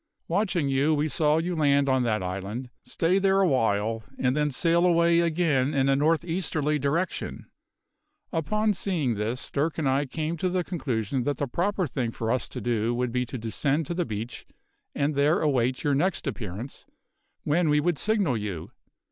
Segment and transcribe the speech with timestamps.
[0.27, 4.49] Watching you, we saw you land on that island, stay there a while, and then
[4.49, 7.45] sail away again in a north easterly direction.
[8.33, 12.31] Upon seeing this, Dirk and I came to the conclusion that the proper thing for
[12.31, 14.47] us to do would be to descend to the beach,
[14.95, 16.87] and there await your next appearance,
[17.43, 18.71] when we would signal you.